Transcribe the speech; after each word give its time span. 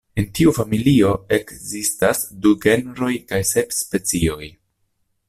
En 0.21 0.27
tiu 0.37 0.51
familio 0.59 1.11
ekzistas 1.37 2.23
du 2.47 2.53
genroj 2.65 3.13
kaj 3.33 3.43
sep 3.53 3.77
specioj. 3.85 4.53